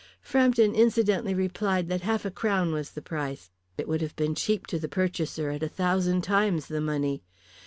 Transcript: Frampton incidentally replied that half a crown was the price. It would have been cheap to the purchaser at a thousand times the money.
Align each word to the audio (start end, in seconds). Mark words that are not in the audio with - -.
Frampton 0.23 0.73
incidentally 0.73 1.35
replied 1.35 1.87
that 1.89 2.01
half 2.01 2.25
a 2.25 2.31
crown 2.31 2.71
was 2.71 2.89
the 2.89 3.03
price. 3.03 3.51
It 3.77 3.87
would 3.87 4.01
have 4.01 4.15
been 4.15 4.33
cheap 4.33 4.65
to 4.65 4.79
the 4.79 4.87
purchaser 4.89 5.51
at 5.51 5.61
a 5.61 5.69
thousand 5.69 6.23
times 6.23 6.65
the 6.65 6.81
money. 6.81 7.21